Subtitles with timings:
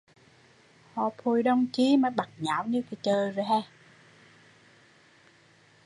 [0.93, 3.31] Họp hội đông chi mà bát nháo như họp chợ